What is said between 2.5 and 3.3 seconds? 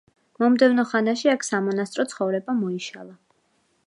მოიშალა.